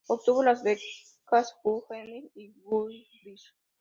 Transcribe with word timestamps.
Obtuvo 0.09 0.41
las 0.43 0.63
becas 0.63 1.55
Guggenheim 1.63 2.31
y 2.33 2.49
Fulbright. 2.53 3.05